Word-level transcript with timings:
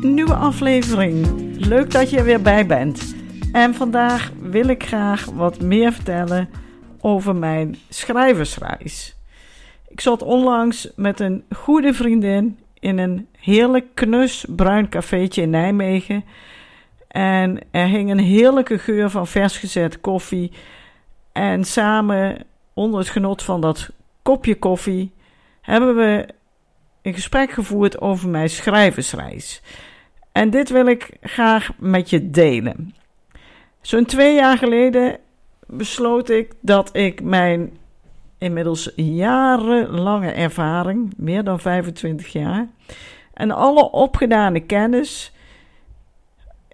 Nieuwe 0.00 0.34
aflevering. 0.34 1.26
Leuk 1.66 1.90
dat 1.90 2.10
je 2.10 2.18
er 2.18 2.24
weer 2.24 2.42
bij 2.42 2.66
bent. 2.66 3.14
En 3.52 3.74
vandaag 3.74 4.30
wil 4.40 4.68
ik 4.68 4.84
graag 4.84 5.24
wat 5.24 5.60
meer 5.60 5.92
vertellen 5.92 6.48
over 7.00 7.36
mijn 7.36 7.76
schrijversreis. 7.88 9.16
Ik 9.88 10.00
zat 10.00 10.22
onlangs 10.22 10.92
met 10.96 11.20
een 11.20 11.44
goede 11.56 11.94
vriendin 11.94 12.58
in 12.78 12.98
een 12.98 13.26
heerlijk 13.38 13.86
knus 13.94 14.44
bruin 14.48 14.88
cafeetje 14.88 15.42
in 15.42 15.50
Nijmegen. 15.50 16.24
En 17.08 17.58
er 17.70 17.86
hing 17.86 18.10
een 18.10 18.18
heerlijke 18.18 18.78
geur 18.78 19.10
van 19.10 19.26
vers 19.26 19.58
gezet 19.58 20.00
koffie. 20.00 20.52
En 21.32 21.64
samen, 21.64 22.44
onder 22.74 23.00
het 23.00 23.08
genot 23.08 23.42
van 23.42 23.60
dat 23.60 23.90
kopje 24.22 24.54
koffie, 24.54 25.12
hebben 25.60 25.96
we 25.96 26.26
een 27.02 27.14
gesprek 27.14 27.50
gevoerd 27.50 28.00
over 28.00 28.28
mijn 28.28 28.50
schrijversreis. 28.50 29.62
En 30.40 30.50
dit 30.50 30.70
wil 30.70 30.86
ik 30.86 31.16
graag 31.20 31.70
met 31.78 32.10
je 32.10 32.30
delen. 32.30 32.94
Zo'n 33.80 34.04
twee 34.04 34.34
jaar 34.34 34.58
geleden 34.58 35.18
besloot 35.66 36.28
ik 36.28 36.52
dat 36.60 36.96
ik 36.96 37.22
mijn 37.22 37.78
inmiddels 38.38 38.92
jarenlange 38.96 40.30
ervaring, 40.30 41.12
meer 41.16 41.44
dan 41.44 41.60
25 41.60 42.32
jaar, 42.32 42.68
en 43.34 43.50
alle 43.50 43.90
opgedane 43.90 44.60
kennis 44.60 45.32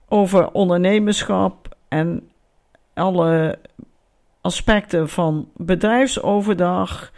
over 0.08 0.50
ondernemerschap 0.50 1.76
en 1.88 2.30
alle 2.94 3.58
aspecten 4.40 5.08
van 5.08 5.48
bedrijfsoverdag, 5.56 7.12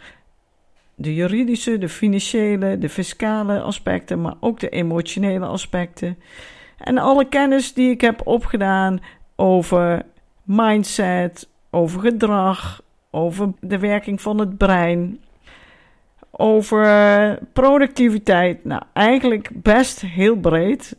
de 0.99 1.13
juridische, 1.13 1.77
de 1.77 1.89
financiële, 1.89 2.77
de 2.77 2.89
fiscale 2.89 3.61
aspecten, 3.61 4.21
maar 4.21 4.35
ook 4.39 4.59
de 4.59 4.69
emotionele 4.69 5.45
aspecten. 5.45 6.17
En 6.77 6.97
alle 6.97 7.25
kennis 7.25 7.73
die 7.73 7.89
ik 7.89 8.01
heb 8.01 8.27
opgedaan 8.27 8.99
over 9.35 10.01
mindset, 10.43 11.49
over 11.69 11.99
gedrag, 12.01 12.81
over 13.11 13.51
de 13.59 13.79
werking 13.79 14.21
van 14.21 14.39
het 14.39 14.57
brein, 14.57 15.19
over 16.31 17.39
productiviteit. 17.53 18.65
Nou, 18.65 18.81
eigenlijk 18.93 19.49
best 19.53 20.01
heel 20.01 20.35
breed, 20.35 20.95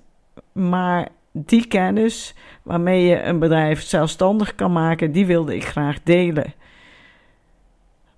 maar 0.53 1.09
die 1.33 1.67
kennis 1.67 2.35
waarmee 2.63 3.05
je 3.05 3.23
een 3.23 3.39
bedrijf 3.39 3.83
zelfstandig 3.83 4.55
kan 4.55 4.73
maken, 4.73 5.13
die 5.13 5.27
wilde 5.27 5.55
ik 5.55 5.65
graag 5.65 6.03
delen. 6.03 6.55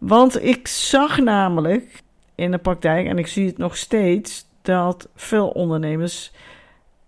Want 0.04 0.42
ik 0.42 0.68
zag 0.68 1.18
namelijk 1.18 2.02
in 2.34 2.50
de 2.50 2.58
praktijk, 2.58 3.06
en 3.06 3.18
ik 3.18 3.26
zie 3.26 3.46
het 3.46 3.58
nog 3.58 3.76
steeds, 3.76 4.46
dat 4.62 5.08
veel 5.14 5.48
ondernemers 5.48 6.32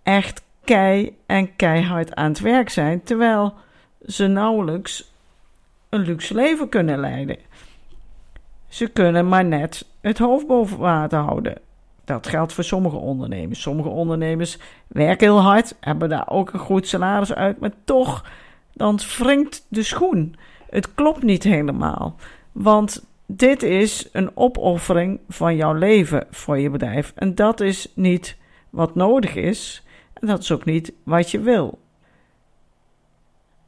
echt 0.03 0.43
kei 0.65 1.17
en 1.27 1.57
keihard 1.57 2.15
aan 2.15 2.29
het 2.29 2.41
werk 2.41 2.69
zijn, 2.69 3.03
terwijl 3.03 3.55
ze 4.07 4.27
nauwelijks 4.27 5.13
een 5.89 6.01
luxe 6.01 6.35
leven 6.35 6.69
kunnen 6.69 6.99
leiden. 6.99 7.37
Ze 8.69 8.87
kunnen 8.87 9.29
maar 9.29 9.45
net 9.45 9.87
het 10.01 10.19
hoofd 10.19 10.47
boven 10.47 10.79
water 10.79 11.19
houden. 11.19 11.59
Dat 12.05 12.27
geldt 12.27 12.53
voor 12.53 12.65
sommige 12.65 12.97
ondernemers. 12.97 13.61
Sommige 13.61 13.89
ondernemers 13.89 14.59
werken 14.87 15.27
heel 15.27 15.41
hard, 15.41 15.77
hebben 15.81 16.09
daar 16.09 16.29
ook 16.29 16.53
een 16.53 16.59
goed 16.59 16.89
salaris 16.89 17.35
uit, 17.35 17.61
maar 17.61 17.73
toch, 17.85 18.25
dan 18.73 19.01
wringt 19.19 19.67
de 19.69 19.83
schoen. 19.83 20.37
Het 20.71 20.95
klopt 20.95 21.23
niet 21.23 21.43
helemaal. 21.43 22.17
Want 22.55 23.05
dit 23.27 23.63
is 23.63 24.09
een 24.13 24.37
opoffering 24.37 25.21
van 25.29 25.57
jouw 25.57 25.73
leven 25.73 26.27
voor 26.31 26.59
je 26.59 26.71
bedrijf. 26.71 27.13
En 27.15 27.35
dat 27.35 27.61
is 27.61 27.93
niet 27.95 28.37
wat 28.71 28.95
nodig 28.95 29.35
is. 29.35 29.85
En 30.13 30.27
dat 30.27 30.41
is 30.43 30.53
ook 30.53 30.65
niet 30.65 30.93
wat 31.03 31.31
je 31.31 31.41
wil. 31.41 31.79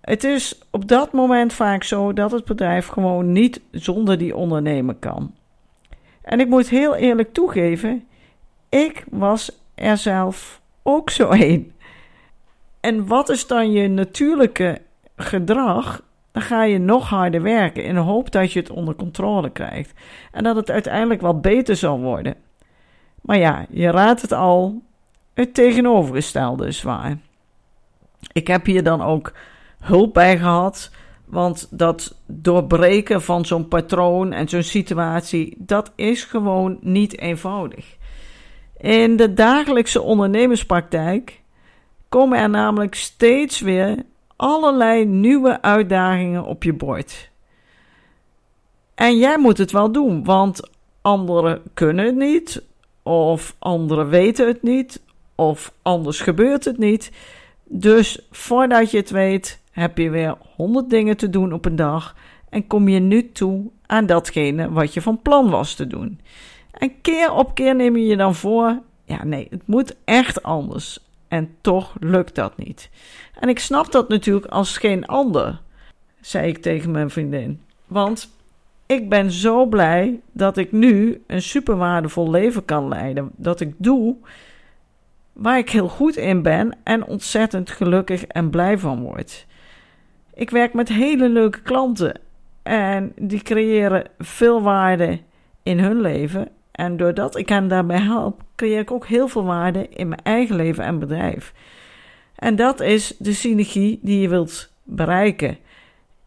Het 0.00 0.24
is 0.24 0.60
op 0.70 0.88
dat 0.88 1.12
moment 1.12 1.52
vaak 1.52 1.82
zo 1.82 2.12
dat 2.12 2.30
het 2.30 2.44
bedrijf 2.44 2.86
gewoon 2.86 3.32
niet 3.32 3.60
zonder 3.70 4.18
die 4.18 4.36
ondernemer 4.36 4.94
kan. 4.94 5.34
En 6.22 6.40
ik 6.40 6.48
moet 6.48 6.68
heel 6.68 6.94
eerlijk 6.94 7.32
toegeven, 7.32 8.04
ik 8.68 9.04
was 9.10 9.60
er 9.74 9.96
zelf 9.96 10.60
ook 10.82 11.10
zo 11.10 11.30
een. 11.30 11.72
En 12.80 13.06
wat 13.06 13.28
is 13.28 13.46
dan 13.46 13.72
je 13.72 13.88
natuurlijke 13.88 14.80
gedrag? 15.16 16.02
Dan 16.36 16.44
ga 16.44 16.64
je 16.64 16.78
nog 16.78 17.08
harder 17.08 17.42
werken 17.42 17.84
in 17.84 17.94
de 17.94 18.00
hoop 18.00 18.30
dat 18.30 18.52
je 18.52 18.58
het 18.58 18.70
onder 18.70 18.94
controle 18.94 19.50
krijgt. 19.50 19.92
En 20.32 20.42
dat 20.42 20.56
het 20.56 20.70
uiteindelijk 20.70 21.20
wel 21.20 21.40
beter 21.40 21.76
zal 21.76 22.00
worden. 22.00 22.34
Maar 23.22 23.38
ja, 23.38 23.66
je 23.70 23.90
raadt 23.90 24.22
het 24.22 24.32
al, 24.32 24.82
het 25.34 25.54
tegenovergestelde 25.54 26.66
is 26.66 26.82
waar. 26.82 27.18
Ik 28.32 28.46
heb 28.46 28.66
hier 28.66 28.82
dan 28.82 29.02
ook 29.02 29.32
hulp 29.78 30.14
bij 30.14 30.38
gehad, 30.38 30.90
want 31.24 31.68
dat 31.70 32.20
doorbreken 32.26 33.22
van 33.22 33.44
zo'n 33.44 33.68
patroon 33.68 34.32
en 34.32 34.48
zo'n 34.48 34.62
situatie, 34.62 35.54
dat 35.58 35.92
is 35.94 36.24
gewoon 36.24 36.78
niet 36.80 37.18
eenvoudig. 37.18 37.96
In 38.78 39.16
de 39.16 39.34
dagelijkse 39.34 40.02
ondernemerspraktijk 40.02 41.42
komen 42.08 42.38
er 42.38 42.50
namelijk 42.50 42.94
steeds 42.94 43.60
weer 43.60 44.04
allerlei 44.36 45.04
nieuwe 45.04 45.62
uitdagingen 45.62 46.44
op 46.44 46.62
je 46.62 46.72
bord. 46.72 47.30
En 48.94 49.16
jij 49.18 49.38
moet 49.38 49.58
het 49.58 49.72
wel 49.72 49.92
doen, 49.92 50.24
want 50.24 50.70
anderen 51.02 51.62
kunnen 51.74 52.06
het 52.06 52.16
niet, 52.16 52.62
of 53.02 53.54
anderen 53.58 54.08
weten 54.08 54.46
het 54.46 54.62
niet, 54.62 55.02
of 55.34 55.72
anders 55.82 56.20
gebeurt 56.20 56.64
het 56.64 56.78
niet. 56.78 57.12
Dus 57.64 58.26
voordat 58.30 58.90
je 58.90 58.96
het 58.96 59.10
weet, 59.10 59.60
heb 59.70 59.98
je 59.98 60.10
weer 60.10 60.34
honderd 60.56 60.90
dingen 60.90 61.16
te 61.16 61.30
doen 61.30 61.52
op 61.52 61.64
een 61.64 61.76
dag 61.76 62.14
en 62.48 62.66
kom 62.66 62.88
je 62.88 63.00
nu 63.00 63.32
toe 63.32 63.70
aan 63.86 64.06
datgene 64.06 64.70
wat 64.70 64.94
je 64.94 65.02
van 65.02 65.22
plan 65.22 65.50
was 65.50 65.74
te 65.74 65.86
doen. 65.86 66.20
En 66.70 67.00
keer 67.00 67.32
op 67.32 67.54
keer 67.54 67.74
neem 67.74 67.96
je 67.96 68.06
je 68.06 68.16
dan 68.16 68.34
voor: 68.34 68.78
ja, 69.04 69.24
nee, 69.24 69.46
het 69.50 69.66
moet 69.66 69.96
echt 70.04 70.42
anders. 70.42 71.00
En 71.36 71.56
toch 71.60 71.96
lukt 72.00 72.34
dat 72.34 72.56
niet. 72.56 72.90
En 73.40 73.48
ik 73.48 73.58
snap 73.58 73.92
dat 73.92 74.08
natuurlijk 74.08 74.46
als 74.46 74.78
geen 74.78 75.06
ander, 75.06 75.60
zei 76.20 76.48
ik 76.48 76.62
tegen 76.62 76.90
mijn 76.90 77.10
vriendin. 77.10 77.60
Want 77.86 78.30
ik 78.86 79.08
ben 79.08 79.30
zo 79.30 79.66
blij 79.66 80.20
dat 80.32 80.56
ik 80.56 80.72
nu 80.72 81.22
een 81.26 81.42
super 81.42 81.76
waardevol 81.76 82.30
leven 82.30 82.64
kan 82.64 82.88
leiden. 82.88 83.30
Dat 83.36 83.60
ik 83.60 83.74
doe 83.76 84.16
waar 85.32 85.58
ik 85.58 85.70
heel 85.70 85.88
goed 85.88 86.16
in 86.16 86.42
ben 86.42 86.76
en 86.82 87.04
ontzettend 87.04 87.70
gelukkig 87.70 88.26
en 88.26 88.50
blij 88.50 88.78
van 88.78 89.02
word. 89.02 89.46
Ik 90.34 90.50
werk 90.50 90.74
met 90.74 90.88
hele 90.88 91.28
leuke 91.28 91.62
klanten 91.62 92.20
en 92.62 93.12
die 93.16 93.42
creëren 93.42 94.06
veel 94.18 94.62
waarde 94.62 95.20
in 95.62 95.78
hun 95.78 96.00
leven. 96.00 96.48
En 96.76 96.96
doordat 96.96 97.36
ik 97.36 97.48
hen 97.48 97.68
daarbij 97.68 98.00
help, 98.00 98.42
creëer 98.54 98.80
ik 98.80 98.90
ook 98.90 99.06
heel 99.06 99.28
veel 99.28 99.44
waarde 99.44 99.88
in 99.88 100.08
mijn 100.08 100.22
eigen 100.22 100.56
leven 100.56 100.84
en 100.84 100.98
bedrijf. 100.98 101.52
En 102.34 102.56
dat 102.56 102.80
is 102.80 103.14
de 103.18 103.32
synergie 103.32 103.98
die 104.02 104.20
je 104.20 104.28
wilt 104.28 104.72
bereiken. 104.82 105.58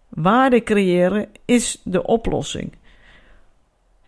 Waarde 0.10 0.64
creëren 0.64 1.28
is 1.46 1.82
de 1.84 2.06
oplossing. 2.06 2.72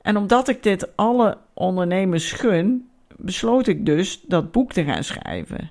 En 0.02 0.18
omdat 0.18 0.48
ik 0.48 0.64
dit 0.64 0.96
alle 0.96 1.38
ondernemers 1.54 2.32
gun, 2.32 2.90
besloot 3.18 3.68
ik 3.68 3.86
dus 3.86 4.22
dat 4.22 4.52
boek 4.52 4.72
te 4.72 4.84
gaan 4.84 5.04
schrijven. 5.04 5.70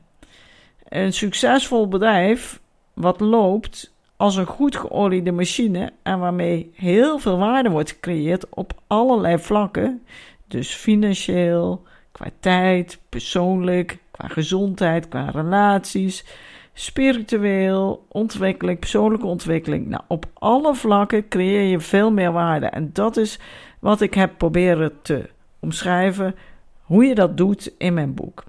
Een 0.89 1.12
succesvol 1.12 1.89
bedrijf 1.89 2.61
wat 2.95 3.21
loopt 3.21 3.93
als 4.17 4.37
een 4.37 4.47
goed 4.47 4.77
geoliede 4.77 5.33
machine 5.33 5.93
en 6.03 6.19
waarmee 6.19 6.73
heel 6.75 7.19
veel 7.19 7.39
waarde 7.39 7.71
wordt 7.71 7.91
gecreëerd 7.91 8.47
op 8.49 8.73
allerlei 8.87 9.39
vlakken, 9.39 10.03
dus 10.50 10.75
financieel, 10.75 11.82
qua 12.12 12.26
tijd, 12.41 13.00
persoonlijk, 13.08 13.99
qua 14.11 14.29
gezondheid, 14.29 15.08
qua 15.08 15.31
relaties, 15.31 16.25
spiritueel, 16.73 18.06
ontwikkeling, 18.08 18.79
persoonlijke 18.79 19.26
ontwikkeling. 19.26 19.87
Nou, 19.87 20.02
op 20.08 20.26
alle 20.32 20.75
vlakken 20.75 21.29
creëer 21.29 21.62
je 21.62 21.81
veel 21.81 22.11
meer 22.11 22.32
waarde. 22.32 22.67
En 22.67 22.91
dat 22.93 23.17
is 23.17 23.38
wat 23.79 24.00
ik 24.00 24.14
heb 24.14 24.38
proberen 24.38 25.02
te 25.02 25.31
omschrijven. 25.58 26.35
hoe 26.81 27.05
je 27.05 27.14
dat 27.14 27.37
doet 27.37 27.75
in 27.79 27.94
mijn 27.94 28.14
boek. 28.14 28.44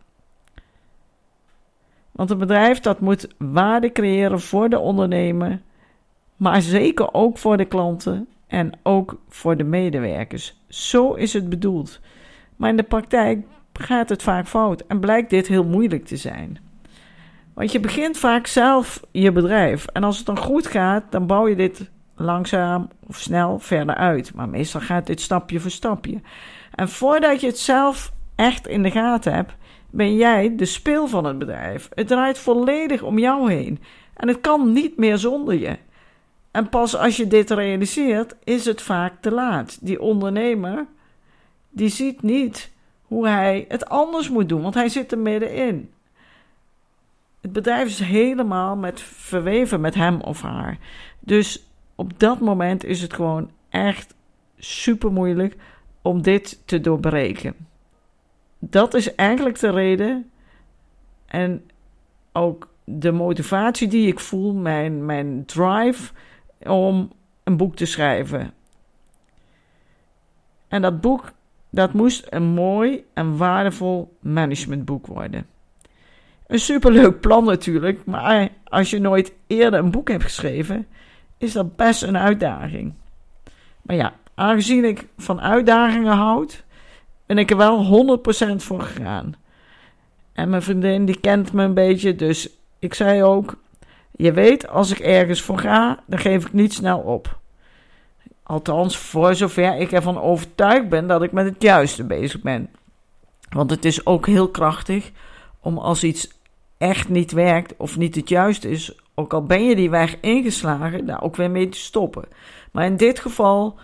Want 2.12 2.30
een 2.30 2.38
bedrijf 2.38 2.80
dat 2.80 3.00
moet 3.00 3.28
waarde 3.38 3.92
creëren 3.92 4.42
voor 4.42 4.70
de 4.70 4.80
ondernemer, 4.80 5.62
maar 6.36 6.62
zeker 6.62 7.14
ook 7.14 7.38
voor 7.38 7.58
de 7.58 7.66
klanten 7.66 8.28
en 8.52 8.72
ook 8.84 9.22
voor 9.30 9.58
de 9.58 9.64
medewerkers. 9.64 10.62
Zo 10.68 11.14
is 11.14 11.34
het 11.34 11.50
bedoeld. 11.50 12.00
Maar 12.56 12.70
in 12.70 12.78
de 12.78 12.84
praktijk 12.84 13.46
gaat 13.74 14.10
het 14.10 14.24
vaak 14.24 14.48
fout 14.48 14.84
en 14.88 15.00
blijkt 15.00 15.30
dit 15.30 15.48
heel 15.48 15.64
moeilijk 15.64 16.06
te 16.06 16.18
zijn. 16.18 16.58
Want 17.54 17.72
je 17.72 17.80
begint 17.80 18.18
vaak 18.18 18.48
zelf 18.48 19.02
je 19.12 19.32
bedrijf 19.32 19.86
en 19.86 20.04
als 20.04 20.18
het 20.18 20.26
dan 20.26 20.38
goed 20.38 20.68
gaat, 20.68 21.04
dan 21.10 21.28
bouw 21.28 21.48
je 21.48 21.56
dit 21.56 21.90
langzaam 22.16 22.90
of 23.08 23.18
snel 23.18 23.60
verder 23.60 23.96
uit. 23.96 24.34
Maar 24.34 24.50
meestal 24.50 24.82
gaat 24.82 25.08
dit 25.08 25.22
stapje 25.22 25.60
voor 25.60 25.72
stapje. 25.72 26.22
En 26.76 26.90
voordat 26.90 27.42
je 27.42 27.48
het 27.48 27.60
zelf 27.60 28.14
echt 28.36 28.68
in 28.68 28.84
de 28.84 28.92
gaten 28.92 29.34
hebt, 29.34 29.56
ben 29.90 30.16
jij 30.16 30.56
de 30.56 30.66
speel 30.66 31.08
van 31.08 31.26
het 31.26 31.38
bedrijf. 31.38 31.90
Het 31.94 32.08
draait 32.08 32.40
volledig 32.40 33.02
om 33.02 33.20
jou 33.20 33.52
heen. 33.52 33.80
En 34.14 34.28
het 34.28 34.42
kan 34.42 34.72
niet 34.72 34.98
meer 34.98 35.18
zonder 35.18 35.60
je. 35.60 35.78
En 36.52 36.70
pas 36.70 36.98
als 36.98 37.18
je 37.18 37.28
dit 37.28 37.50
realiseert, 37.50 38.36
is 38.44 38.66
het 38.66 38.82
vaak 38.82 39.14
te 39.22 39.32
laat. 39.32 39.78
Die 39.82 40.02
ondernemer, 40.02 40.86
die 41.70 41.90
ziet 41.90 42.22
niet 42.22 42.72
hoe 43.02 43.28
hij 43.28 43.66
het 43.68 43.90
anders 43.90 44.30
moet 44.30 44.50
doen, 44.50 44.62
want 44.62 44.74
hij 44.74 44.90
zit 44.90 45.12
er 45.12 45.20
middenin. 45.20 45.92
Het 47.42 47.54
bedrijf 47.54 47.88
is 47.88 48.00
helemaal 48.00 48.76
met 48.76 49.02
verweven 49.02 49.82
met 49.82 49.96
hem 49.96 50.22
of 50.22 50.42
haar. 50.42 50.78
Dus 51.20 51.66
op 51.96 52.20
dat 52.20 52.40
moment 52.40 52.84
is 52.84 53.02
het 53.02 53.14
gewoon 53.14 53.50
echt 53.70 54.16
super 54.58 55.12
moeilijk 55.12 55.56
om 56.02 56.22
dit 56.22 56.62
te 56.66 56.82
doorbreken. 56.82 57.56
Dat 58.60 58.94
is 58.94 59.16
eigenlijk 59.16 59.60
de 59.60 59.70
reden 59.70 60.32
en 61.26 61.70
ook 62.32 62.68
de 62.84 63.12
motivatie 63.12 63.88
die 63.88 64.08
ik 64.08 64.20
voel, 64.20 64.54
mijn, 64.54 65.06
mijn 65.06 65.46
drive 65.46 66.12
om 66.68 67.12
een 67.44 67.58
boek 67.58 67.76
te 67.76 67.86
schrijven. 67.86 68.54
En 70.68 70.82
dat 70.82 71.02
boek, 71.02 71.32
dat 71.70 71.94
moest 71.94 72.28
een 72.30 72.44
mooi 72.44 73.04
en 73.14 73.38
waardevol 73.38 74.18
managementboek 74.20 75.08
worden. 75.08 75.46
Een 76.48 76.60
superleuk 76.60 77.20
plan 77.20 77.46
natuurlijk, 77.46 78.06
maar 78.06 78.50
als 78.64 78.90
je 78.90 79.00
nooit 79.00 79.34
eerder 79.48 79.80
een 79.80 79.92
boek 79.92 80.10
hebt 80.10 80.24
geschreven, 80.24 80.88
is 81.38 81.52
dat 81.52 81.76
best 81.76 82.04
een 82.04 82.18
uitdaging. 82.18 82.94
Maar 83.82 83.96
ja, 83.96 84.14
aangezien 84.36 84.86
ik 84.86 85.08
van 85.18 85.42
uitdagingen 85.42 86.14
houd, 86.14 86.64
ben 87.26 87.38
ik 87.38 87.52
er 87.52 87.58
wel 87.58 88.18
100% 88.20 88.56
voor 88.56 88.82
gegaan. 88.82 89.36
En 90.34 90.50
mijn 90.50 90.62
vriendin 90.62 91.06
die 91.06 91.20
kent 91.20 91.54
me 91.54 91.64
een 91.64 91.74
beetje, 91.74 92.16
dus 92.16 92.50
ik 92.80 92.94
zei 92.94 93.24
ook: 93.24 93.58
Je 94.12 94.32
weet, 94.34 94.68
als 94.68 94.92
ik 94.92 95.00
ergens 95.00 95.42
voor 95.42 95.60
ga, 95.60 96.04
dan 96.06 96.20
geef 96.20 96.46
ik 96.46 96.54
niet 96.54 96.74
snel 96.74 97.00
op. 97.00 97.40
Althans, 98.44 98.98
voor 98.98 99.36
zover 99.36 99.78
ik 99.78 99.92
ervan 99.92 100.22
overtuigd 100.22 100.90
ben 100.90 101.08
dat 101.08 101.24
ik 101.24 101.32
met 101.32 101.46
het 101.46 101.62
juiste 101.62 102.04
bezig 102.04 102.42
ben. 102.42 102.70
Want 103.50 103.70
het 103.70 103.86
is 103.86 104.06
ook 104.06 104.28
heel 104.28 104.50
krachtig 104.50 105.12
om 105.60 105.78
als 105.78 106.04
iets 106.04 106.40
echt 106.78 107.10
niet 107.10 107.32
werkt 107.32 107.74
of 107.78 107.98
niet 107.98 108.16
het 108.16 108.30
juiste 108.30 108.70
is, 108.70 108.96
ook 109.16 109.34
al 109.34 109.44
ben 109.44 109.66
je 109.66 109.76
die 109.76 109.90
weg 109.90 110.20
ingeslagen, 110.20 111.06
daar 111.06 111.24
ook 111.24 111.36
weer 111.36 111.52
mee 111.52 111.70
te 111.70 111.78
stoppen. 111.78 112.26
Maar 112.72 112.86
in 112.86 112.98
dit 112.98 113.20
geval, 113.20 113.76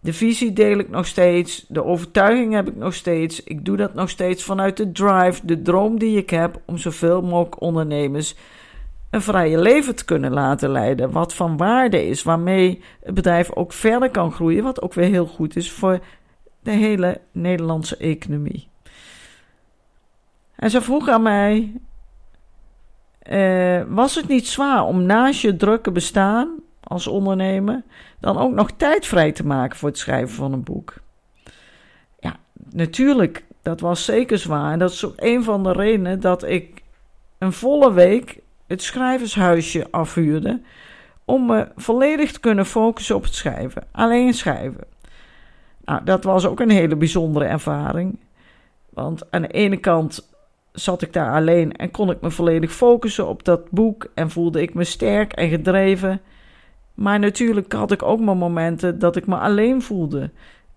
de 0.00 0.12
visie 0.12 0.52
deel 0.52 0.78
ik 0.78 0.88
nog 0.88 1.06
steeds, 1.06 1.64
de 1.68 1.84
overtuiging 1.84 2.54
heb 2.54 2.68
ik 2.68 2.76
nog 2.76 2.94
steeds. 2.94 3.42
Ik 3.42 3.64
doe 3.64 3.76
dat 3.76 3.94
nog 3.94 4.10
steeds 4.10 4.44
vanuit 4.44 4.76
de 4.76 4.92
drive, 4.92 5.46
de 5.46 5.62
droom 5.62 5.98
die 5.98 6.16
ik 6.16 6.30
heb 6.30 6.60
om 6.64 6.78
zoveel 6.78 7.22
mogelijk 7.22 7.60
ondernemers 7.60 8.34
een 9.10 9.22
vrije 9.22 9.58
leven 9.58 9.94
te 9.94 10.04
kunnen 10.04 10.32
laten 10.32 10.70
leiden. 10.70 11.10
Wat 11.10 11.34
van 11.34 11.56
waarde 11.56 12.06
is, 12.06 12.22
waarmee 12.22 12.82
het 13.02 13.14
bedrijf 13.14 13.52
ook 13.52 13.72
verder 13.72 14.10
kan 14.10 14.32
groeien, 14.32 14.62
wat 14.62 14.82
ook 14.82 14.94
weer 14.94 15.08
heel 15.08 15.26
goed 15.26 15.56
is 15.56 15.72
voor 15.72 15.98
de 16.60 16.70
hele 16.70 17.20
Nederlandse 17.32 17.96
economie. 17.96 18.68
En 20.56 20.70
ze 20.70 20.80
vroeg 20.80 21.08
aan 21.08 21.22
mij: 21.22 21.72
uh, 23.30 23.82
was 23.88 24.14
het 24.14 24.28
niet 24.28 24.46
zwaar 24.46 24.84
om 24.84 25.02
naast 25.02 25.40
je 25.40 25.56
drukke 25.56 25.90
bestaan 25.90 26.48
als 26.80 27.06
ondernemer 27.06 27.82
dan 28.20 28.38
ook 28.38 28.52
nog 28.52 28.70
tijd 28.70 29.06
vrij 29.06 29.32
te 29.32 29.46
maken 29.46 29.78
voor 29.78 29.88
het 29.88 29.98
schrijven 29.98 30.36
van 30.36 30.52
een 30.52 30.64
boek? 30.64 30.94
Ja, 32.18 32.36
natuurlijk, 32.70 33.44
dat 33.62 33.80
was 33.80 34.04
zeker 34.04 34.38
zwaar. 34.38 34.72
En 34.72 34.78
dat 34.78 34.90
is 34.90 35.04
ook 35.04 35.14
een 35.16 35.44
van 35.44 35.62
de 35.62 35.72
redenen 35.72 36.20
dat 36.20 36.42
ik 36.42 36.82
een 37.38 37.52
volle 37.52 37.92
week 37.92 38.40
het 38.66 38.82
schrijvershuisje 38.82 39.86
afhuurde 39.90 40.60
om 41.24 41.46
me 41.46 41.68
volledig 41.76 42.32
te 42.32 42.40
kunnen 42.40 42.66
focussen 42.66 43.16
op 43.16 43.22
het 43.22 43.34
schrijven. 43.34 43.82
Alleen 43.92 44.34
schrijven. 44.34 44.84
Nou, 45.84 46.04
dat 46.04 46.24
was 46.24 46.46
ook 46.46 46.60
een 46.60 46.70
hele 46.70 46.96
bijzondere 46.96 47.44
ervaring. 47.44 48.18
Want 48.90 49.30
aan 49.30 49.42
de 49.42 49.48
ene 49.48 49.76
kant 49.76 50.34
zat 50.72 51.02
ik 51.02 51.12
daar 51.12 51.32
alleen 51.32 51.72
en 51.72 51.90
kon 51.90 52.10
ik 52.10 52.20
me 52.20 52.30
volledig 52.30 52.72
focussen 52.72 53.26
op 53.28 53.44
dat 53.44 53.70
boek 53.70 54.10
en 54.14 54.30
voelde 54.30 54.62
ik 54.62 54.74
me 54.74 54.84
sterk 54.84 55.32
en 55.32 55.48
gedreven. 55.48 56.20
Maar 56.94 57.18
natuurlijk 57.18 57.72
had 57.72 57.92
ik 57.92 58.02
ook 58.02 58.20
mijn 58.20 58.38
momenten 58.38 58.98
dat 58.98 59.16
ik 59.16 59.26
me 59.26 59.36
alleen 59.36 59.82
voelde 59.82 60.30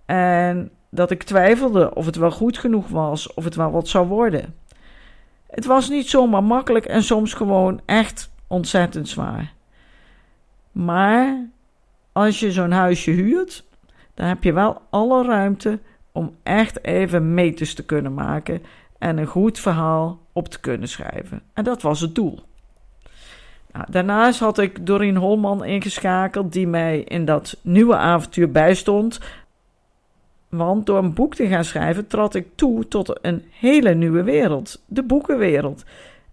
en 0.06 0.72
dat 0.90 1.12
ik 1.12 1.24
twijfelde 1.24 1.96
of 1.96 2.06
het 2.06 2.16
wel 2.16 2.32
goed 2.32 2.58
genoeg 2.58 2.88
was, 2.88 3.34
of 3.34 3.44
het 3.44 3.56
wel 3.56 3.72
wat 3.72 3.88
zou 3.88 4.08
worden. 4.08 4.56
Het 5.50 5.66
was 5.66 5.90
niet 5.90 6.10
zomaar 6.10 6.44
makkelijk 6.44 6.86
en 6.86 7.04
soms 7.04 7.34
gewoon 7.34 7.82
echt 7.86 8.32
ontzettend 8.48 9.10
zwaar. 9.10 9.54
Maar 10.72 11.48
als 12.12 12.40
je 12.40 12.52
zo'n 12.52 12.72
huisje 12.72 13.12
huurt, 13.12 13.64
dan 14.14 14.28
heb 14.28 14.44
je 14.44 14.54
wel 14.54 14.82
alle 14.90 15.24
ruimte 15.24 15.80
om 16.12 16.36
echt 16.44 16.84
even 16.84 17.34
meters 17.34 17.74
te 17.74 17.86
kunnen 17.86 18.14
maken 18.14 18.62
en 18.98 19.18
een 19.18 19.26
goed 19.26 19.60
verhaal 19.60 20.20
op 20.34 20.48
te 20.48 20.60
kunnen 20.60 20.88
schrijven. 20.88 21.42
En 21.54 21.64
dat 21.64 21.82
was 21.82 22.02
het 22.02 22.16
doel. 22.16 22.40
Nou, 23.72 23.86
daarnaast 23.90 24.40
had 24.40 24.58
ik 24.58 24.86
Doreen 24.86 25.16
Holman 25.16 25.66
ingeschakeld, 25.66 26.54
die 26.54 26.68
mij 26.68 27.00
in 27.00 27.26
dat 27.26 27.58
nieuwe 27.62 27.96
avontuur 27.96 28.52
bijstond. 28.52 29.20
Want 30.50 30.86
door 30.86 30.98
een 30.98 31.14
boek 31.14 31.36
te 31.36 31.48
gaan 31.48 31.64
schrijven 31.64 32.08
trad 32.08 32.36
ik 32.36 32.48
toe 32.56 32.88
tot 32.88 33.20
een 33.22 33.44
hele 33.60 33.94
nieuwe 33.94 34.24
wereld, 34.24 34.84
de 34.86 35.04
boekenwereld. 35.04 35.84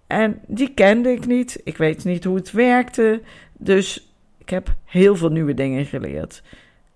En 0.06 0.40
die 0.46 0.74
kende 0.74 1.10
ik 1.10 1.26
niet, 1.26 1.60
ik 1.64 1.76
weet 1.76 2.04
niet 2.04 2.24
hoe 2.24 2.36
het 2.36 2.52
werkte, 2.52 3.20
dus 3.52 4.14
ik 4.38 4.50
heb 4.50 4.74
heel 4.84 5.16
veel 5.16 5.30
nieuwe 5.30 5.54
dingen 5.54 5.84
geleerd. 5.84 6.42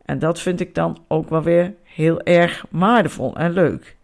En 0.04 0.18
dat 0.18 0.40
vind 0.40 0.60
ik 0.60 0.74
dan 0.74 0.98
ook 1.08 1.28
wel 1.28 1.42
weer 1.42 1.74
heel 1.82 2.20
erg 2.20 2.64
waardevol 2.70 3.36
en 3.36 3.52
leuk. 3.52 3.96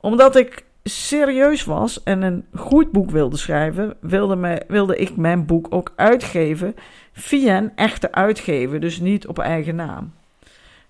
Omdat 0.00 0.36
ik 0.36 0.64
serieus 0.82 1.64
was 1.64 2.02
en 2.02 2.22
een 2.22 2.44
goed 2.54 2.92
boek 2.92 3.10
wilde 3.10 3.36
schrijven, 3.36 3.96
wilde, 4.00 4.36
me, 4.36 4.62
wilde 4.68 4.96
ik 4.96 5.16
mijn 5.16 5.46
boek 5.46 5.66
ook 5.70 5.92
uitgeven 5.96 6.74
via 7.12 7.56
een 7.56 7.72
echte 7.76 8.12
uitgever, 8.12 8.80
dus 8.80 9.00
niet 9.00 9.26
op 9.26 9.38
eigen 9.38 9.74
naam. 9.74 10.12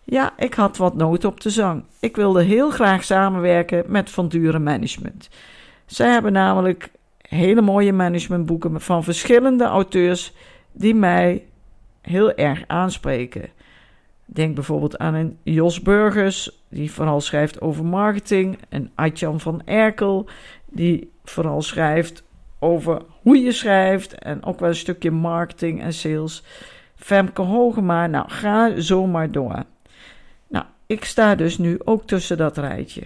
Ja, 0.05 0.33
ik 0.39 0.55
had 0.55 0.77
wat 0.77 0.95
nood 0.95 1.25
op 1.25 1.41
de 1.41 1.51
zang. 1.51 1.85
Ik 2.01 2.17
wilde 2.17 2.43
heel 2.43 2.71
graag 2.71 3.05
samenwerken 3.05 3.85
met 3.87 4.11
Van 4.11 4.29
Duren 4.29 4.63
Management. 4.63 5.29
Zij 5.87 6.09
hebben 6.09 6.33
namelijk 6.33 6.91
hele 7.19 7.61
mooie 7.61 7.93
managementboeken 7.93 8.81
van 8.81 9.05
verschillende 9.05 9.65
auteurs 9.65 10.33
die 10.73 10.95
mij 10.95 11.45
heel 12.01 12.35
erg 12.35 12.65
aanspreken. 12.67 13.49
Denk 14.27 14.55
bijvoorbeeld 14.55 14.99
aan 14.99 15.15
een 15.15 15.39
Jos 15.43 15.81
Burgers, 15.81 16.63
die 16.69 16.93
vooral 16.93 17.21
schrijft 17.21 17.61
over 17.61 17.85
marketing. 17.85 18.59
En 18.69 18.91
Adjan 18.95 19.41
van 19.41 19.63
Erkel, 19.65 20.29
die 20.71 21.13
vooral 21.25 21.63
schrijft 21.63 22.23
over 22.59 23.03
hoe 23.23 23.39
je 23.39 23.53
schrijft. 23.53 24.15
En 24.15 24.45
ook 24.45 24.61
wel 24.61 24.69
een 24.69 24.75
stukje 24.75 25.11
marketing 25.11 25.83
en 25.83 25.93
sales. 25.93 26.45
Femke 26.97 27.43
Hogema, 27.43 28.07
nou 28.07 28.31
ga 28.31 28.81
zo 28.81 29.07
maar 29.07 29.31
door. 29.31 29.65
Ik 30.87 31.05
sta 31.05 31.35
dus 31.35 31.59
nu 31.59 31.79
ook 31.85 32.07
tussen 32.07 32.37
dat 32.37 32.59
rijtje. 32.59 33.03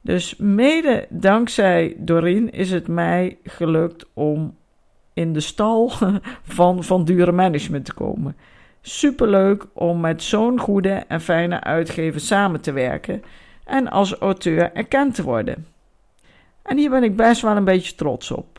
Dus 0.00 0.36
mede 0.36 1.06
dankzij 1.08 1.94
Doreen 1.98 2.50
is 2.50 2.70
het 2.70 2.88
mij 2.88 3.38
gelukt 3.44 4.06
om 4.14 4.56
in 5.14 5.32
de 5.32 5.40
stal 5.40 5.92
van 6.58 6.84
Van 6.84 7.04
Dure 7.04 7.32
Management 7.32 7.84
te 7.84 7.94
komen. 7.94 8.36
Superleuk 8.80 9.66
om 9.72 10.00
met 10.00 10.22
zo'n 10.22 10.58
goede 10.58 11.04
en 11.08 11.20
fijne 11.20 11.60
uitgever 11.62 12.20
samen 12.20 12.60
te 12.60 12.72
werken 12.72 13.22
en 13.64 13.90
als 13.90 14.14
auteur 14.14 14.72
erkend 14.72 15.14
te 15.14 15.22
worden. 15.22 15.66
En 16.62 16.76
hier 16.76 16.90
ben 16.90 17.02
ik 17.02 17.16
best 17.16 17.42
wel 17.42 17.56
een 17.56 17.64
beetje 17.64 17.94
trots 17.94 18.30
op. 18.30 18.58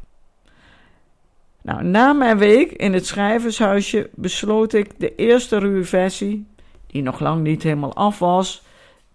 Nou, 1.62 1.84
na 1.84 2.14
mijn 2.14 2.38
week 2.38 2.72
in 2.72 2.94
het 2.94 3.06
schrijvershuisje 3.06 4.10
besloot 4.16 4.74
ik 4.74 5.00
de 5.00 5.16
eerste 5.16 5.58
ruwe 5.58 5.84
versie, 5.84 6.46
die 6.92 7.02
nog 7.02 7.20
lang 7.20 7.44
niet 7.44 7.64
helemaal 7.64 7.96
af 7.96 8.20
was, 8.20 8.64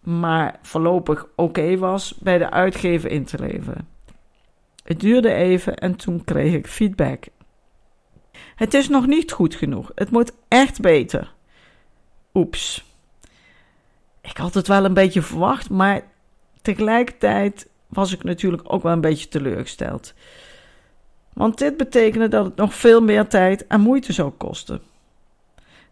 maar 0.00 0.59
voorlopig 0.62 1.26
oké 1.35 1.76
was, 1.76 2.14
bij 2.14 2.38
de 2.38 2.50
uitgever 2.50 3.11
in 3.11 3.25
te 3.25 3.38
leveren. 3.38 3.88
Het 4.85 5.00
duurde 5.00 5.33
even 5.33 5.76
en 5.76 5.97
toen 5.97 6.25
kreeg 6.25 6.52
ik 6.52 6.66
feedback. 6.66 7.25
Het 8.56 8.75
is 8.75 8.88
nog 8.88 9.06
niet 9.06 9.33
goed 9.33 9.54
genoeg. 9.54 9.90
Het 9.95 10.11
moet 10.11 10.33
echt 10.49 10.80
beter. 10.80 11.33
Oeps. 12.35 12.85
Ik 14.21 14.37
had 14.37 14.54
het 14.54 14.66
wel 14.66 14.85
een 14.85 14.95
beetje 14.95 15.23
verwacht, 15.23 15.71
maar 15.71 16.02
tegelijkertijd 16.62 17.68
was 17.87 18.12
ik 18.12 18.25
natuurlijk 18.25 18.62
ook 18.73 18.83
wel 18.83 18.92
een 18.92 19.00
beetje 19.00 19.28
teleurgesteld. 19.28 20.14
Want 21.33 21.59
dit 21.59 21.76
betekende 21.76 22.28
dat 22.28 22.45
het 22.45 22.56
nog 22.56 22.75
veel 22.75 23.00
meer 23.00 23.26
tijd 23.26 23.66
en 23.66 23.80
moeite 23.80 24.12
zou 24.12 24.30
kosten. 24.30 24.83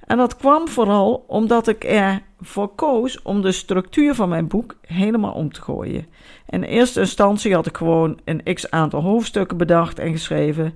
En 0.06 0.16
dat 0.16 0.36
kwam 0.36 0.68
vooral 0.68 1.24
omdat 1.26 1.68
ik 1.68 1.84
ervoor 1.84 2.68
koos 2.68 3.22
om 3.22 3.42
de 3.42 3.52
structuur 3.52 4.14
van 4.14 4.28
mijn 4.28 4.48
boek 4.48 4.76
helemaal 4.86 5.32
om 5.32 5.52
te 5.52 5.62
gooien. 5.62 6.06
In 6.48 6.62
eerste 6.62 7.00
instantie 7.00 7.54
had 7.54 7.66
ik 7.66 7.76
gewoon 7.76 8.20
een 8.24 8.54
x 8.54 8.70
aantal 8.70 9.00
hoofdstukken 9.00 9.56
bedacht 9.56 9.98
en 9.98 10.12
geschreven. 10.12 10.74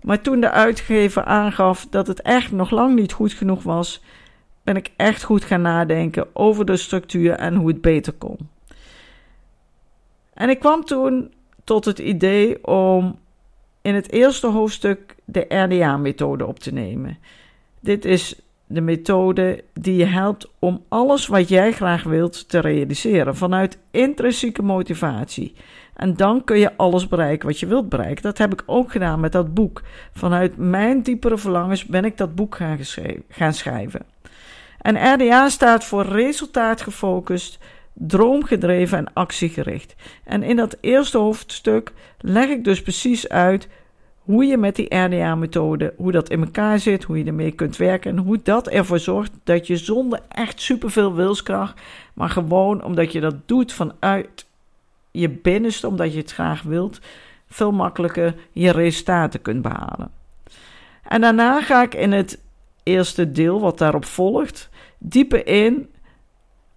Maar 0.00 0.20
toen 0.20 0.40
de 0.40 0.50
uitgever 0.50 1.24
aangaf 1.24 1.86
dat 1.90 2.06
het 2.06 2.22
echt 2.22 2.52
nog 2.52 2.70
lang 2.70 2.94
niet 2.94 3.12
goed 3.12 3.32
genoeg 3.32 3.62
was, 3.62 4.02
ben 4.62 4.76
ik 4.76 4.90
echt 4.96 5.22
goed 5.22 5.44
gaan 5.44 5.62
nadenken 5.62 6.26
over 6.32 6.64
de 6.64 6.76
structuur 6.76 7.32
en 7.32 7.54
hoe 7.54 7.68
het 7.68 7.80
beter 7.80 8.12
kon. 8.12 8.38
En 10.34 10.48
ik 10.48 10.58
kwam 10.58 10.84
toen 10.84 11.32
tot 11.64 11.84
het 11.84 11.98
idee 11.98 12.66
om 12.66 13.18
in 13.82 13.94
het 13.94 14.12
eerste 14.12 14.46
hoofdstuk 14.46 15.16
de 15.24 15.46
RDA-methode 15.48 16.46
op 16.46 16.58
te 16.58 16.72
nemen. 16.72 17.18
Dit 17.80 18.04
is 18.04 18.40
de 18.66 18.80
methode 18.80 19.64
die 19.72 19.96
je 19.96 20.04
helpt 20.04 20.50
om 20.58 20.84
alles 20.88 21.26
wat 21.26 21.48
jij 21.48 21.72
graag 21.72 22.02
wilt 22.02 22.48
te 22.48 22.58
realiseren 22.58 23.36
vanuit 23.36 23.78
intrinsieke 23.90 24.62
motivatie. 24.62 25.54
En 25.94 26.14
dan 26.14 26.44
kun 26.44 26.58
je 26.58 26.76
alles 26.76 27.08
bereiken 27.08 27.48
wat 27.48 27.60
je 27.60 27.66
wilt 27.66 27.88
bereiken. 27.88 28.22
Dat 28.22 28.38
heb 28.38 28.52
ik 28.52 28.62
ook 28.66 28.90
gedaan 28.90 29.20
met 29.20 29.32
dat 29.32 29.54
boek. 29.54 29.82
Vanuit 30.12 30.56
mijn 30.56 31.02
diepere 31.02 31.38
verlangens 31.38 31.84
ben 31.84 32.04
ik 32.04 32.16
dat 32.16 32.34
boek 32.34 32.54
gaan, 32.54 32.78
gaan 33.28 33.54
schrijven. 33.54 34.02
En 34.80 35.14
RDA 35.14 35.48
staat 35.48 35.84
voor 35.84 36.04
resultaat 36.04 36.80
gefocust, 36.80 37.58
droomgedreven 37.92 38.98
en 38.98 39.12
actiegericht. 39.12 39.94
En 40.24 40.42
in 40.42 40.56
dat 40.56 40.76
eerste 40.80 41.18
hoofdstuk 41.18 41.92
leg 42.18 42.48
ik 42.48 42.64
dus 42.64 42.82
precies 42.82 43.28
uit 43.28 43.68
hoe 44.26 44.44
je 44.44 44.56
met 44.56 44.76
die 44.76 44.94
RDA-methode, 44.96 45.94
hoe 45.96 46.12
dat 46.12 46.30
in 46.30 46.40
elkaar 46.40 46.78
zit, 46.78 47.04
hoe 47.04 47.18
je 47.18 47.24
ermee 47.24 47.50
kunt 47.50 47.76
werken 47.76 48.10
en 48.10 48.22
hoe 48.22 48.40
dat 48.42 48.68
ervoor 48.68 48.98
zorgt 48.98 49.32
dat 49.44 49.66
je 49.66 49.76
zonder 49.76 50.20
echt 50.28 50.60
superveel 50.60 51.14
wilskracht, 51.14 51.80
maar 52.14 52.28
gewoon 52.28 52.84
omdat 52.84 53.12
je 53.12 53.20
dat 53.20 53.34
doet 53.46 53.72
vanuit 53.72 54.46
je 55.10 55.28
binnenste, 55.28 55.88
omdat 55.88 56.12
je 56.12 56.18
het 56.18 56.32
graag 56.32 56.62
wilt, 56.62 57.00
veel 57.48 57.72
makkelijker 57.72 58.34
je 58.52 58.70
resultaten 58.70 59.42
kunt 59.42 59.62
behalen. 59.62 60.10
En 61.02 61.20
daarna 61.20 61.60
ga 61.60 61.82
ik 61.82 61.94
in 61.94 62.12
het 62.12 62.42
eerste 62.82 63.30
deel, 63.30 63.60
wat 63.60 63.78
daarop 63.78 64.04
volgt, 64.04 64.68
dieper 64.98 65.46
in 65.46 65.88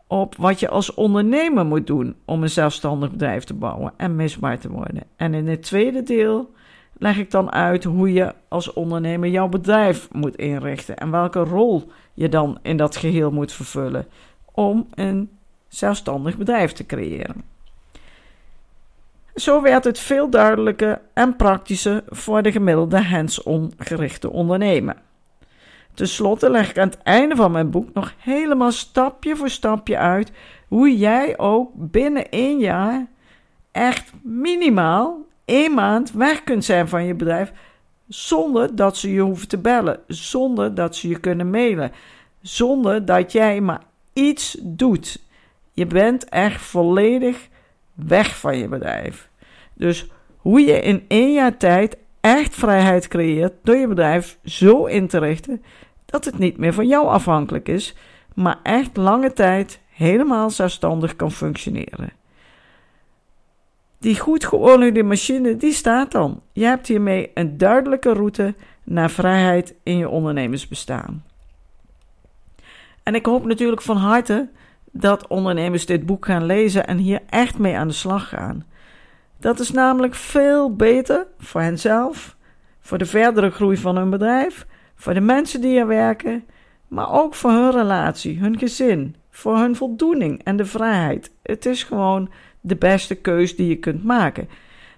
op 0.07 0.35
wat 0.35 0.59
je 0.59 0.69
als 0.69 0.93
ondernemer 0.93 1.65
moet 1.65 1.87
doen 1.87 2.15
om 2.25 2.43
een 2.43 2.49
zelfstandig 2.49 3.11
bedrijf 3.11 3.43
te 3.43 3.53
bouwen 3.53 3.93
en 3.97 4.15
misbaar 4.15 4.59
te 4.59 4.69
worden. 4.69 5.03
En 5.15 5.33
in 5.33 5.47
het 5.47 5.63
tweede 5.63 6.03
deel 6.03 6.57
leg 6.99 7.17
ik 7.17 7.31
dan 7.31 7.51
uit 7.51 7.83
hoe 7.83 8.13
je 8.13 8.33
als 8.47 8.73
ondernemer 8.73 9.29
jouw 9.29 9.47
bedrijf 9.47 10.07
moet 10.11 10.35
inrichten 10.35 10.97
en 10.97 11.11
welke 11.11 11.39
rol 11.39 11.91
je 12.13 12.29
dan 12.29 12.59
in 12.61 12.77
dat 12.77 12.95
geheel 12.95 13.31
moet 13.31 13.51
vervullen 13.51 14.07
om 14.51 14.87
een 14.93 15.29
zelfstandig 15.67 16.37
bedrijf 16.37 16.71
te 16.71 16.85
creëren. 16.85 17.43
Zo 19.35 19.61
werd 19.61 19.83
het 19.83 19.99
veel 19.99 20.29
duidelijker 20.29 21.01
en 21.13 21.35
praktischer 21.35 22.03
voor 22.07 22.41
de 22.41 22.51
gemiddelde 22.51 23.03
hands-on 23.03 23.73
gerichte 23.77 24.29
ondernemer. 24.29 24.95
Ten 25.93 26.07
slotte 26.07 26.49
leg 26.49 26.69
ik 26.69 26.77
aan 26.77 26.87
het 26.89 27.01
einde 27.03 27.35
van 27.35 27.51
mijn 27.51 27.69
boek 27.69 27.93
nog 27.93 28.13
helemaal 28.17 28.71
stapje 28.71 29.35
voor 29.35 29.49
stapje 29.49 29.97
uit 29.97 30.31
hoe 30.67 30.97
jij 30.97 31.37
ook 31.37 31.71
binnen 31.75 32.29
één 32.29 32.59
jaar 32.59 33.07
echt 33.71 34.11
minimaal 34.23 35.27
één 35.49 35.73
maand 35.73 36.11
weg 36.11 36.43
kunt 36.43 36.65
zijn 36.65 36.87
van 36.87 37.05
je 37.05 37.13
bedrijf 37.13 37.51
zonder 38.07 38.75
dat 38.75 38.97
ze 38.97 39.13
je 39.13 39.21
hoeven 39.21 39.47
te 39.47 39.57
bellen, 39.57 39.99
zonder 40.07 40.75
dat 40.75 40.95
ze 40.95 41.07
je 41.07 41.19
kunnen 41.19 41.49
mailen, 41.49 41.91
zonder 42.41 43.05
dat 43.05 43.31
jij 43.31 43.61
maar 43.61 43.81
iets 44.13 44.57
doet. 44.61 45.19
Je 45.71 45.85
bent 45.85 46.29
echt 46.29 46.61
volledig 46.61 47.47
weg 47.93 48.37
van 48.37 48.57
je 48.57 48.67
bedrijf. 48.67 49.29
Dus 49.73 50.07
hoe 50.37 50.59
je 50.61 50.81
in 50.81 51.05
één 51.07 51.33
jaar 51.33 51.57
tijd 51.57 51.97
echt 52.21 52.55
vrijheid 52.55 53.07
creëert 53.07 53.53
door 53.63 53.75
je 53.75 53.87
bedrijf 53.87 54.37
zo 54.43 54.85
in 54.85 55.07
te 55.07 55.19
richten 55.19 55.63
dat 56.05 56.25
het 56.25 56.37
niet 56.37 56.57
meer 56.57 56.73
van 56.73 56.87
jou 56.87 57.07
afhankelijk 57.07 57.67
is, 57.67 57.95
maar 58.33 58.59
echt 58.63 58.97
lange 58.97 59.33
tijd 59.33 59.79
helemaal 59.89 60.49
zelfstandig 60.49 61.15
kan 61.15 61.31
functioneren. 61.31 62.18
Die 63.99 64.19
goed 64.19 64.45
geoliede 64.45 65.03
machine, 65.03 65.57
die 65.57 65.73
staat 65.73 66.11
dan. 66.11 66.41
Je 66.53 66.65
hebt 66.65 66.87
hiermee 66.87 67.31
een 67.33 67.57
duidelijke 67.57 68.13
route 68.13 68.55
naar 68.83 69.09
vrijheid 69.09 69.75
in 69.83 69.97
je 69.97 70.09
ondernemersbestaan. 70.09 71.23
En 73.03 73.15
ik 73.15 73.25
hoop 73.25 73.45
natuurlijk 73.45 73.81
van 73.81 73.97
harte 73.97 74.49
dat 74.91 75.27
ondernemers 75.27 75.85
dit 75.85 76.05
boek 76.05 76.25
gaan 76.25 76.45
lezen 76.45 76.87
en 76.87 76.97
hier 76.97 77.21
echt 77.29 77.57
mee 77.57 77.77
aan 77.77 77.87
de 77.87 77.93
slag 77.93 78.29
gaan. 78.29 78.65
Dat 79.39 79.59
is 79.59 79.71
namelijk 79.71 80.15
veel 80.15 80.75
beter 80.75 81.27
voor 81.37 81.61
henzelf, 81.61 82.35
voor 82.79 82.97
de 82.97 83.05
verdere 83.05 83.49
groei 83.49 83.77
van 83.77 83.95
hun 83.95 84.09
bedrijf, 84.09 84.65
voor 84.95 85.13
de 85.13 85.19
mensen 85.19 85.61
die 85.61 85.79
er 85.79 85.87
werken, 85.87 86.43
maar 86.87 87.11
ook 87.11 87.35
voor 87.35 87.51
hun 87.51 87.71
relatie, 87.71 88.39
hun 88.39 88.57
gezin, 88.57 89.15
voor 89.29 89.57
hun 89.57 89.75
voldoening 89.75 90.43
en 90.43 90.57
de 90.57 90.65
vrijheid. 90.65 91.31
Het 91.43 91.65
is 91.65 91.83
gewoon 91.83 92.29
de 92.61 92.75
beste 92.75 93.15
keus 93.15 93.55
die 93.55 93.67
je 93.67 93.75
kunt 93.75 94.03
maken. 94.03 94.49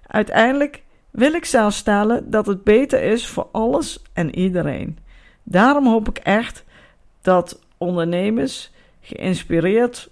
Uiteindelijk 0.07 0.83
wil 1.11 1.33
ik 1.33 1.45
zelfs 1.45 1.77
stellen 1.77 2.29
dat 2.29 2.45
het 2.45 2.63
beter 2.63 3.03
is 3.03 3.27
voor 3.27 3.47
alles 3.51 4.01
en 4.13 4.35
iedereen. 4.35 4.97
Daarom 5.43 5.87
hoop 5.87 6.09
ik 6.09 6.17
echt 6.17 6.63
dat 7.21 7.59
ondernemers 7.77 8.71
geïnspireerd 9.01 10.09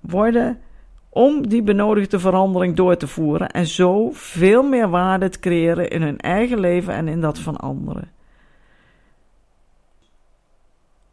worden 0.00 0.60
om 1.08 1.48
die 1.48 1.62
benodigde 1.62 2.18
verandering 2.18 2.76
door 2.76 2.96
te 2.96 3.06
voeren 3.06 3.48
en 3.48 3.66
zo 3.66 4.10
veel 4.12 4.62
meer 4.62 4.88
waarde 4.88 5.28
te 5.28 5.38
creëren 5.38 5.90
in 5.90 6.02
hun 6.02 6.18
eigen 6.18 6.60
leven 6.60 6.94
en 6.94 7.08
in 7.08 7.20
dat 7.20 7.38
van 7.38 7.56
anderen. 7.56 8.10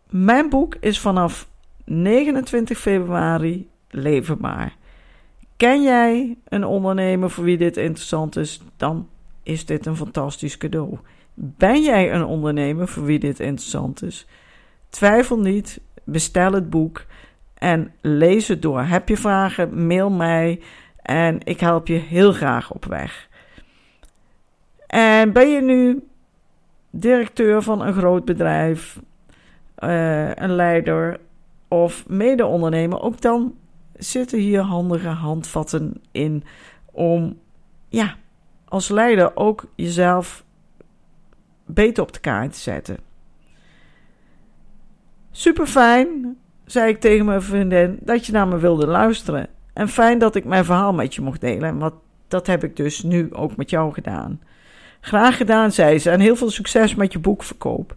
Mijn 0.10 0.50
boek 0.50 0.76
is 0.80 1.00
vanaf 1.00 1.48
29 1.86 2.78
februari 2.78 3.70
leverbaar. 3.90 4.78
Ken 5.60 5.82
jij 5.82 6.38
een 6.48 6.64
ondernemer 6.64 7.30
voor 7.30 7.44
wie 7.44 7.58
dit 7.58 7.78
interessant 7.78 8.36
is? 8.36 8.62
Dan 8.78 9.08
is 9.44 9.66
dit 9.66 9.86
een 9.86 9.96
fantastisch 9.96 10.58
cadeau. 10.58 10.98
Ben 11.34 11.84
jij 11.84 12.14
een 12.14 12.24
ondernemer 12.24 12.88
voor 12.88 13.06
wie 13.06 13.20
dit 13.20 13.40
interessant 13.40 14.04
is? 14.04 14.28
Twijfel 14.90 15.40
niet, 15.40 15.82
bestel 16.04 16.54
het 16.54 16.70
boek 16.70 17.06
en 17.54 17.92
lees 18.02 18.48
het 18.48 18.62
door. 18.62 18.82
Heb 18.82 19.10
je 19.10 19.18
vragen, 19.18 19.88
mail 19.88 20.10
mij 20.10 20.62
en 21.02 21.40
ik 21.44 21.60
help 21.60 21.88
je 21.88 21.98
heel 21.98 22.32
graag 22.32 22.72
op 22.72 22.86
weg. 22.86 23.30
En 24.88 25.34
ben 25.34 25.50
je 25.50 25.62
nu 25.62 26.08
directeur 26.90 27.62
van 27.62 27.82
een 27.82 27.94
groot 27.94 28.26
bedrijf, 28.26 29.00
uh, 29.80 30.36
een 30.36 30.56
leider 30.56 31.20
of 31.68 32.08
mede-ondernemer, 32.08 33.02
ook 33.02 33.22
dan 33.22 33.54
zitten 34.00 34.40
hier 34.40 34.62
handige 34.62 35.08
handvatten 35.08 36.02
in 36.12 36.44
om 36.86 37.40
ja, 37.90 38.16
als 38.66 38.90
leider 38.90 39.36
ook 39.36 39.66
jezelf 39.76 40.44
beter 41.66 42.04
op 42.04 42.14
de 42.14 42.20
kaart 42.20 42.54
te 42.54 42.60
zetten. 42.60 42.98
Super 45.32 45.68
fijn, 45.68 46.38
zei 46.66 46.90
ik 46.90 47.00
tegen 47.00 47.26
mijn 47.26 47.42
vriendin, 47.42 47.98
dat 48.02 48.26
je 48.26 48.32
naar 48.32 48.48
me 48.48 48.58
wilde 48.58 48.88
luisteren. 48.88 49.48
En 49.74 49.88
fijn 49.88 50.18
dat 50.18 50.36
ik 50.36 50.46
mijn 50.46 50.66
verhaal 50.66 50.94
met 50.94 51.16
je 51.16 51.22
mocht 51.22 51.42
delen. 51.42 51.78
Want 51.78 51.94
dat 52.28 52.48
heb 52.48 52.64
ik 52.64 52.76
dus 52.76 53.04
nu 53.04 53.34
ook 53.34 53.56
met 53.56 53.70
jou 53.70 53.94
gedaan. 53.94 54.42
Graag 55.02 55.38
gedaan, 55.38 55.72
zei 55.72 56.00
ze. 56.00 56.10
En 56.10 56.20
heel 56.20 56.36
veel 56.36 56.50
succes 56.50 56.96
met 56.96 57.14
je 57.14 57.20
boekverkoop. 57.20 57.96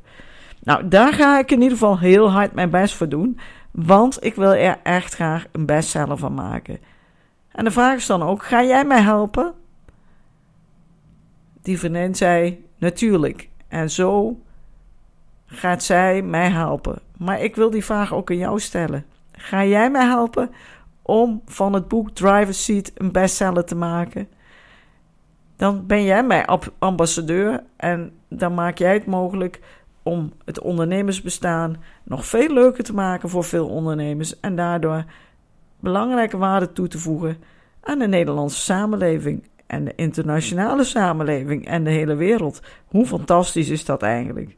Nou, 0.63 0.89
daar 0.89 1.13
ga 1.13 1.39
ik 1.39 1.51
in 1.51 1.63
ieder 1.63 1.79
geval 1.79 1.99
heel 1.99 2.31
hard 2.31 2.53
mijn 2.53 2.71
best 2.71 2.95
voor 2.95 3.09
doen. 3.09 3.39
Want 3.73 4.25
ik 4.25 4.35
wil 4.35 4.55
er 4.55 4.79
echt 4.83 5.14
graag 5.14 5.47
een 5.52 5.67
bestseller 5.67 6.17
van 6.17 6.35
maken. 6.35 6.79
En 7.52 7.64
de 7.64 7.71
vraag 7.71 7.97
is 7.97 8.07
dan 8.07 8.23
ook: 8.23 8.45
ga 8.45 8.64
jij 8.64 8.85
mij 8.85 9.00
helpen? 9.00 9.55
Die 11.62 11.79
vriendin 11.79 12.14
zei: 12.14 12.67
natuurlijk. 12.79 13.49
En 13.69 13.91
zo 13.91 14.41
gaat 15.47 15.83
zij 15.83 16.23
mij 16.23 16.50
helpen. 16.50 16.99
Maar 17.17 17.41
ik 17.41 17.57
wil 17.57 17.71
die 17.71 17.85
vraag 17.85 18.14
ook 18.14 18.31
aan 18.31 18.37
jou 18.37 18.61
stellen. 18.61 19.05
Ga 19.33 19.64
jij 19.64 19.91
mij 19.91 20.07
helpen 20.07 20.50
om 21.02 21.43
van 21.47 21.73
het 21.73 21.88
boek 21.88 22.11
Driver's 22.11 22.64
Seat 22.64 22.91
een 22.95 23.12
bestseller 23.12 23.64
te 23.64 23.75
maken, 23.75 24.29
dan 25.57 25.87
ben 25.87 26.05
jij 26.05 26.25
mijn 26.25 26.45
ambassadeur 26.79 27.62
en 27.76 28.12
dan 28.29 28.55
maak 28.55 28.79
jij 28.79 28.93
het 28.93 29.07
mogelijk 29.07 29.61
om 30.03 30.33
het 30.45 30.61
ondernemersbestaan 30.61 31.83
nog 32.03 32.27
veel 32.27 32.49
leuker 32.49 32.85
te 32.85 32.95
maken 32.95 33.29
voor 33.29 33.45
veel 33.45 33.69
ondernemers 33.69 34.41
en 34.41 34.57
daardoor 34.57 35.05
belangrijke 35.81 36.37
waarde 36.37 36.73
toe 36.73 36.89
te 36.89 36.99
voegen 36.99 37.37
aan 37.81 37.99
de 37.99 38.09
Nederlandse 38.09 38.61
samenleving 38.61 39.49
en 39.67 39.85
de 39.85 39.93
internationale 39.97 40.85
samenleving 40.85 41.67
en 41.67 41.85
de 41.85 41.91
hele 41.91 42.15
wereld. 42.15 42.63
Hoe 42.87 43.07
fantastisch 43.07 43.69
is 43.69 43.85
dat 43.85 44.03
eigenlijk? 44.03 44.57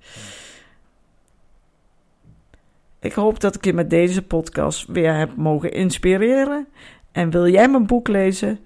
Ik 3.00 3.12
hoop 3.12 3.40
dat 3.40 3.54
ik 3.54 3.64
je 3.64 3.72
met 3.72 3.90
deze 3.90 4.22
podcast 4.22 4.86
weer 4.86 5.14
heb 5.14 5.36
mogen 5.36 5.72
inspireren. 5.72 6.66
En 7.12 7.30
wil 7.30 7.48
jij 7.48 7.68
mijn 7.68 7.86
boek 7.86 8.08
lezen? 8.08 8.58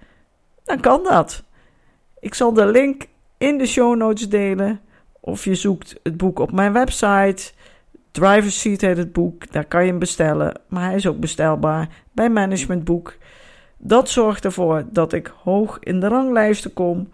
Dan 0.65 0.81
kan 0.81 1.03
dat. 1.03 1.45
Ik 2.21 2.35
zal 2.35 2.53
de 2.53 2.67
link 2.67 3.07
in 3.39 3.59
de 3.59 3.67
show 3.67 3.97
notes 3.97 4.29
delen. 4.29 4.81
Of 5.29 5.45
je 5.45 5.55
zoekt 5.55 6.01
het 6.03 6.17
boek 6.17 6.39
op 6.39 6.53
mijn 6.53 6.73
website. 6.73 7.53
Driver's 8.11 8.61
Seat 8.61 8.81
heet 8.81 8.97
het 8.97 9.13
boek. 9.13 9.53
Daar 9.53 9.65
kan 9.65 9.85
je 9.85 9.91
hem 9.91 9.99
bestellen. 9.99 10.61
Maar 10.69 10.85
hij 10.85 10.95
is 10.95 11.07
ook 11.07 11.21
bestelbaar 11.21 11.89
bij 12.13 12.31
Managementboek. 12.31 13.17
Dat 13.77 14.09
zorgt 14.09 14.45
ervoor 14.45 14.85
dat 14.91 15.13
ik 15.13 15.33
hoog 15.43 15.79
in 15.81 16.01
de 16.01 16.09
ranglijsten 16.09 16.73
kom. 16.73 17.09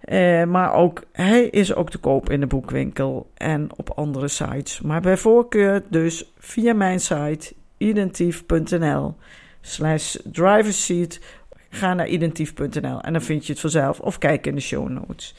Eh, 0.00 0.44
maar 0.44 0.72
ook, 0.72 1.02
hij 1.12 1.44
is 1.44 1.74
ook 1.74 1.90
te 1.90 1.98
koop 1.98 2.30
in 2.30 2.40
de 2.40 2.46
boekwinkel 2.46 3.30
en 3.34 3.68
op 3.76 3.90
andere 3.90 4.28
sites. 4.28 4.80
Maar 4.80 5.00
bij 5.00 5.16
voorkeur 5.16 5.82
dus 5.88 6.32
via 6.38 6.74
mijn 6.74 7.00
site 7.00 7.54
identief.nl 7.76 9.14
slash 9.60 10.16
driverseat. 10.24 11.20
Ga 11.68 11.94
naar 11.94 12.08
identief.nl 12.08 13.00
en 13.00 13.12
dan 13.12 13.22
vind 13.22 13.46
je 13.46 13.52
het 13.52 13.60
vanzelf 13.60 14.00
of 14.00 14.18
kijk 14.18 14.46
in 14.46 14.54
de 14.54 14.60
show 14.60 14.88
notes. 14.88 15.34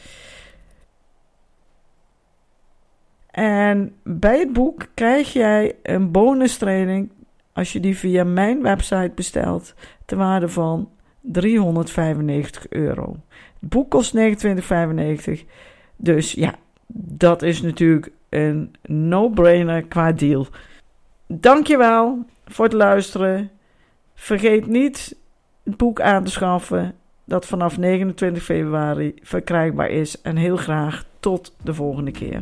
En 3.35 3.95
bij 4.03 4.39
het 4.39 4.53
boek 4.53 4.87
krijg 4.93 5.33
jij 5.33 5.75
een 5.83 6.11
bonus 6.11 6.57
training 6.57 7.09
als 7.53 7.73
je 7.73 7.79
die 7.79 7.97
via 7.97 8.23
mijn 8.23 8.61
website 8.61 9.11
bestelt, 9.15 9.73
ter 10.05 10.17
waarde 10.17 10.49
van 10.49 10.89
395 11.21 12.69
euro. 12.69 13.17
Het 13.59 13.69
boek 13.69 13.89
kost 13.89 14.15
29,95. 14.17 14.21
Dus 15.95 16.31
ja, 16.31 16.55
dat 16.97 17.41
is 17.41 17.61
natuurlijk 17.61 18.11
een 18.29 18.75
no-brainer 18.81 19.83
qua 19.83 20.11
deal. 20.11 20.47
Dankjewel 21.27 22.25
voor 22.45 22.65
het 22.65 22.73
luisteren. 22.73 23.49
Vergeet 24.13 24.67
niet 24.67 25.15
het 25.63 25.77
boek 25.77 26.01
aan 26.01 26.23
te 26.23 26.31
schaffen 26.31 26.95
dat 27.23 27.45
vanaf 27.45 27.77
29 27.77 28.43
februari 28.43 29.13
verkrijgbaar 29.21 29.89
is. 29.89 30.21
En 30.21 30.35
heel 30.35 30.57
graag 30.57 31.05
tot 31.19 31.55
de 31.63 31.73
volgende 31.73 32.11
keer. 32.11 32.41